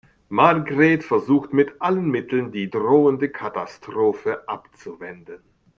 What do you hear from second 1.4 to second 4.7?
mit allen Mitteln, die drohende Katastrophe